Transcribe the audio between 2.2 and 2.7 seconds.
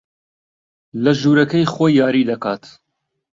دەکات.